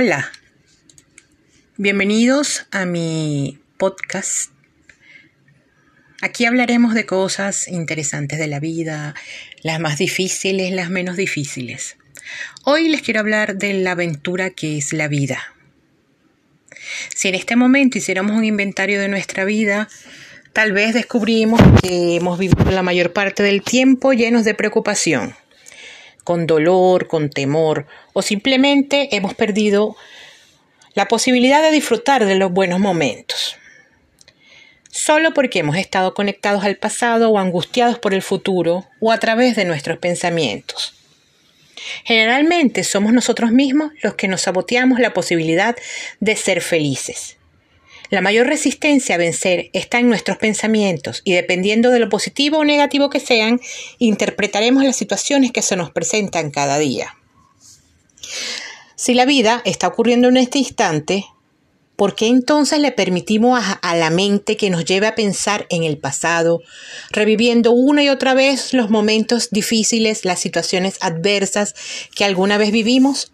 Hola, 0.00 0.30
bienvenidos 1.76 2.68
a 2.70 2.84
mi 2.84 3.58
podcast. 3.78 4.52
Aquí 6.22 6.44
hablaremos 6.44 6.94
de 6.94 7.04
cosas 7.04 7.66
interesantes 7.66 8.38
de 8.38 8.46
la 8.46 8.60
vida, 8.60 9.16
las 9.62 9.80
más 9.80 9.98
difíciles, 9.98 10.70
las 10.70 10.88
menos 10.88 11.16
difíciles. 11.16 11.96
Hoy 12.62 12.88
les 12.88 13.02
quiero 13.02 13.18
hablar 13.18 13.56
de 13.56 13.72
la 13.72 13.90
aventura 13.90 14.50
que 14.50 14.78
es 14.78 14.92
la 14.92 15.08
vida. 15.08 15.42
Si 17.12 17.26
en 17.26 17.34
este 17.34 17.56
momento 17.56 17.98
hiciéramos 17.98 18.36
un 18.36 18.44
inventario 18.44 19.00
de 19.00 19.08
nuestra 19.08 19.44
vida, 19.44 19.88
tal 20.52 20.70
vez 20.70 20.94
descubrimos 20.94 21.60
que 21.82 22.14
hemos 22.14 22.38
vivido 22.38 22.70
la 22.70 22.84
mayor 22.84 23.12
parte 23.12 23.42
del 23.42 23.62
tiempo 23.62 24.12
llenos 24.12 24.44
de 24.44 24.54
preocupación 24.54 25.34
con 26.28 26.46
dolor, 26.46 27.08
con 27.08 27.30
temor, 27.30 27.86
o 28.12 28.20
simplemente 28.20 29.16
hemos 29.16 29.32
perdido 29.32 29.96
la 30.92 31.08
posibilidad 31.08 31.62
de 31.62 31.70
disfrutar 31.70 32.26
de 32.26 32.34
los 32.34 32.52
buenos 32.52 32.80
momentos. 32.80 33.56
Solo 34.90 35.32
porque 35.32 35.60
hemos 35.60 35.78
estado 35.78 36.12
conectados 36.12 36.64
al 36.64 36.76
pasado 36.76 37.30
o 37.30 37.38
angustiados 37.38 37.98
por 37.98 38.12
el 38.12 38.20
futuro 38.20 38.84
o 39.00 39.10
a 39.10 39.18
través 39.18 39.56
de 39.56 39.64
nuestros 39.64 39.96
pensamientos. 39.96 40.92
Generalmente 42.04 42.84
somos 42.84 43.14
nosotros 43.14 43.50
mismos 43.50 43.92
los 44.02 44.14
que 44.14 44.28
nos 44.28 44.42
saboteamos 44.42 45.00
la 45.00 45.14
posibilidad 45.14 45.76
de 46.20 46.36
ser 46.36 46.60
felices. 46.60 47.37
La 48.10 48.22
mayor 48.22 48.46
resistencia 48.46 49.16
a 49.16 49.18
vencer 49.18 49.68
está 49.74 49.98
en 49.98 50.08
nuestros 50.08 50.38
pensamientos 50.38 51.20
y 51.24 51.34
dependiendo 51.34 51.90
de 51.90 51.98
lo 51.98 52.08
positivo 52.08 52.58
o 52.58 52.64
negativo 52.64 53.10
que 53.10 53.20
sean, 53.20 53.60
interpretaremos 53.98 54.82
las 54.82 54.96
situaciones 54.96 55.52
que 55.52 55.60
se 55.60 55.76
nos 55.76 55.90
presentan 55.90 56.50
cada 56.50 56.78
día. 56.78 57.16
Si 58.96 59.12
la 59.12 59.26
vida 59.26 59.60
está 59.66 59.88
ocurriendo 59.88 60.28
en 60.28 60.38
este 60.38 60.58
instante, 60.58 61.26
¿por 61.96 62.14
qué 62.14 62.28
entonces 62.28 62.78
le 62.78 62.92
permitimos 62.92 63.62
a, 63.82 63.96
la 63.96 64.08
mente 64.08 64.56
que 64.56 64.70
nos 64.70 64.86
lleve 64.86 65.06
a 65.06 65.14
pensar 65.14 65.66
en 65.68 65.82
el 65.84 65.98
pasado, 65.98 66.62
reviviendo 67.10 67.72
una 67.72 68.02
y 68.02 68.08
otra 68.08 68.32
vez 68.32 68.72
los 68.72 68.88
momentos 68.88 69.50
difíciles, 69.50 70.24
las 70.24 70.40
situaciones 70.40 70.96
adversas 71.02 71.74
que 72.14 72.24
alguna 72.24 72.56
vez 72.56 72.72
vivimos? 72.72 73.32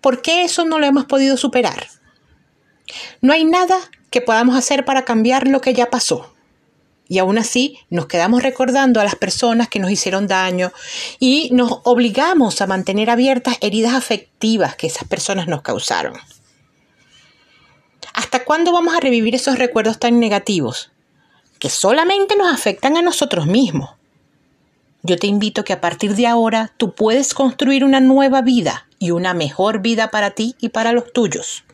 ¿Por 0.00 0.20
qué 0.20 0.42
eso 0.42 0.64
no 0.64 0.80
lo 0.80 0.86
hemos 0.86 1.04
podido 1.04 1.36
superar? 1.36 1.97
No 3.20 3.32
hay 3.32 3.44
nada 3.44 3.78
que 4.10 4.20
podamos 4.20 4.56
hacer 4.56 4.84
para 4.84 5.04
cambiar 5.04 5.48
lo 5.48 5.60
que 5.60 5.74
ya 5.74 5.90
pasó. 5.90 6.32
Y 7.08 7.18
aún 7.18 7.38
así 7.38 7.78
nos 7.88 8.06
quedamos 8.06 8.42
recordando 8.42 9.00
a 9.00 9.04
las 9.04 9.14
personas 9.14 9.68
que 9.68 9.78
nos 9.78 9.90
hicieron 9.90 10.26
daño 10.26 10.72
y 11.18 11.48
nos 11.52 11.80
obligamos 11.84 12.60
a 12.60 12.66
mantener 12.66 13.08
abiertas 13.08 13.56
heridas 13.62 13.94
afectivas 13.94 14.76
que 14.76 14.88
esas 14.88 15.08
personas 15.08 15.48
nos 15.48 15.62
causaron. 15.62 16.14
¿Hasta 18.12 18.44
cuándo 18.44 18.72
vamos 18.72 18.94
a 18.94 19.00
revivir 19.00 19.34
esos 19.34 19.58
recuerdos 19.58 19.98
tan 19.98 20.20
negativos 20.20 20.90
que 21.58 21.70
solamente 21.70 22.36
nos 22.36 22.52
afectan 22.52 22.96
a 22.98 23.02
nosotros 23.02 23.46
mismos? 23.46 23.90
Yo 25.02 25.16
te 25.16 25.28
invito 25.28 25.64
que 25.64 25.72
a 25.72 25.80
partir 25.80 26.14
de 26.14 26.26
ahora 26.26 26.72
tú 26.76 26.94
puedes 26.94 27.32
construir 27.32 27.84
una 27.84 28.00
nueva 28.00 28.42
vida 28.42 28.86
y 28.98 29.12
una 29.12 29.32
mejor 29.32 29.80
vida 29.80 30.10
para 30.10 30.32
ti 30.32 30.56
y 30.60 30.70
para 30.70 30.92
los 30.92 31.12
tuyos. 31.12 31.64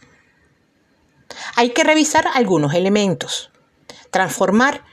Hay 1.56 1.70
que 1.70 1.84
revisar 1.84 2.26
algunos 2.34 2.74
elementos, 2.74 3.50
transformar 4.10 4.84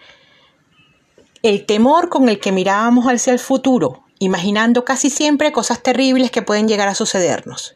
el 1.43 1.65
temor 1.65 2.09
con 2.09 2.29
el 2.29 2.39
que 2.39 2.51
mirábamos 2.51 3.05
hacia 3.05 3.33
el 3.33 3.39
futuro, 3.39 4.03
imaginando 4.19 4.85
casi 4.85 5.09
siempre 5.09 5.51
cosas 5.51 5.81
terribles 5.81 6.29
que 6.31 6.43
pueden 6.43 6.67
llegar 6.67 6.87
a 6.87 6.95
sucedernos. 6.95 7.75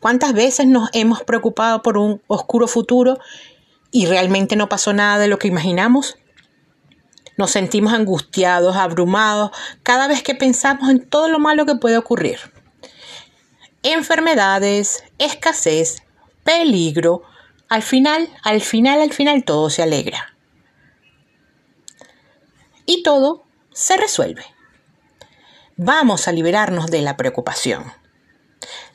¿Cuántas 0.00 0.32
veces 0.32 0.66
nos 0.66 0.88
hemos 0.94 1.22
preocupado 1.22 1.82
por 1.82 1.98
un 1.98 2.22
oscuro 2.26 2.66
futuro 2.66 3.18
y 3.90 4.06
realmente 4.06 4.56
no 4.56 4.68
pasó 4.70 4.94
nada 4.94 5.18
de 5.18 5.28
lo 5.28 5.38
que 5.38 5.48
imaginamos? 5.48 6.16
Nos 7.36 7.50
sentimos 7.50 7.92
angustiados, 7.92 8.76
abrumados, 8.76 9.50
cada 9.82 10.08
vez 10.08 10.22
que 10.22 10.34
pensamos 10.34 10.88
en 10.88 11.06
todo 11.06 11.28
lo 11.28 11.38
malo 11.38 11.66
que 11.66 11.74
puede 11.74 11.98
ocurrir. 11.98 12.38
Enfermedades, 13.82 15.04
escasez, 15.18 16.02
peligro, 16.44 17.22
al 17.70 17.82
final, 17.82 18.28
al 18.42 18.60
final, 18.60 19.00
al 19.00 19.12
final 19.12 19.44
todo 19.44 19.70
se 19.70 19.82
alegra. 19.82 20.34
Y 22.84 23.04
todo 23.04 23.44
se 23.72 23.96
resuelve. 23.96 24.44
Vamos 25.76 26.26
a 26.26 26.32
liberarnos 26.32 26.90
de 26.90 27.00
la 27.00 27.16
preocupación. 27.16 27.84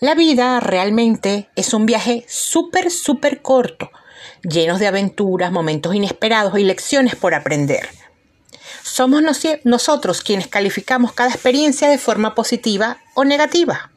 La 0.01 0.13
vida 0.13 0.59
realmente 0.59 1.49
es 1.55 1.73
un 1.73 1.85
viaje 1.85 2.25
súper, 2.27 2.91
súper 2.91 3.41
corto, 3.41 3.91
lleno 4.43 4.77
de 4.77 4.87
aventuras, 4.87 5.53
momentos 5.53 5.95
inesperados 5.95 6.59
y 6.59 6.65
lecciones 6.65 7.15
por 7.15 7.33
aprender. 7.33 7.87
Somos 8.83 9.23
nosotros 9.63 10.21
quienes 10.21 10.47
calificamos 10.47 11.13
cada 11.13 11.29
experiencia 11.29 11.87
de 11.87 11.97
forma 11.97 12.35
positiva 12.35 12.97
o 13.13 13.23
negativa. 13.23 13.91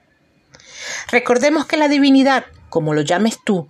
Recordemos 1.10 1.66
que 1.66 1.76
la 1.76 1.88
divinidad, 1.88 2.46
como 2.70 2.94
lo 2.94 3.00
llames 3.00 3.38
tú, 3.44 3.68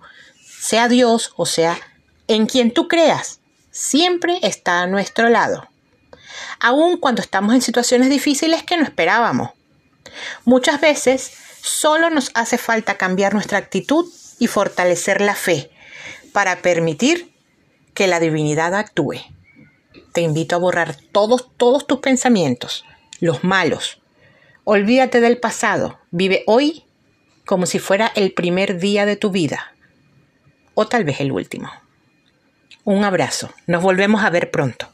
sea 0.59 0.89
Dios 0.89 1.33
o 1.37 1.45
sea 1.45 1.79
en 2.27 2.45
quien 2.45 2.71
tú 2.71 2.87
creas, 2.87 3.39
siempre 3.71 4.39
está 4.43 4.81
a 4.81 4.87
nuestro 4.87 5.29
lado, 5.29 5.67
aun 6.59 6.97
cuando 6.97 7.21
estamos 7.21 7.55
en 7.55 7.61
situaciones 7.61 8.09
difíciles 8.09 8.61
que 8.63 8.77
no 8.77 8.83
esperábamos. 8.83 9.51
Muchas 10.45 10.79
veces 10.79 11.31
solo 11.61 12.09
nos 12.09 12.31
hace 12.35 12.57
falta 12.57 12.97
cambiar 12.97 13.33
nuestra 13.33 13.57
actitud 13.57 14.05
y 14.37 14.47
fortalecer 14.47 15.21
la 15.21 15.33
fe 15.33 15.71
para 16.33 16.61
permitir 16.61 17.33
que 17.93 18.07
la 18.07 18.19
divinidad 18.19 18.75
actúe. 18.75 19.15
Te 20.13 20.21
invito 20.21 20.55
a 20.55 20.59
borrar 20.59 20.95
todos, 21.11 21.49
todos 21.57 21.87
tus 21.87 21.99
pensamientos, 21.99 22.85
los 23.19 23.43
malos. 23.43 24.01
Olvídate 24.65 25.19
del 25.19 25.39
pasado, 25.39 25.99
vive 26.11 26.43
hoy 26.45 26.83
como 27.45 27.65
si 27.65 27.79
fuera 27.79 28.11
el 28.13 28.33
primer 28.33 28.77
día 28.77 29.07
de 29.07 29.15
tu 29.15 29.31
vida 29.31 29.73
o 30.79 30.87
tal 30.87 31.03
vez 31.03 31.19
el 31.19 31.33
último. 31.33 31.69
Un 32.85 33.03
abrazo, 33.03 33.51
nos 33.67 33.83
volvemos 33.83 34.23
a 34.23 34.29
ver 34.29 34.49
pronto. 34.49 34.87